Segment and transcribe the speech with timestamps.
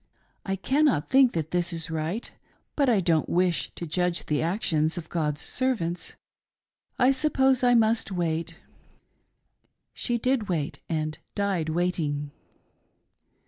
[0.43, 2.31] I cannot think that this is right,
[2.75, 6.15] but I don't wish to judge the actions of God's servants.
[6.97, 8.55] I suppose I must wait."
[9.93, 12.31] She did wait, and died waiting.